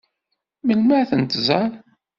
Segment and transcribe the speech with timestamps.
[0.67, 1.71] Melmi ad tent-tẓeṛ?